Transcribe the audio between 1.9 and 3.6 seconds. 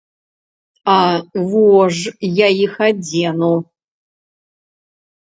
ж я іх адзену.